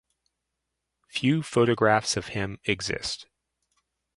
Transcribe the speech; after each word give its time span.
Few 1.09 1.43
photographs 1.43 2.17
of 2.17 2.29
him 2.29 2.57
exist. 2.65 3.27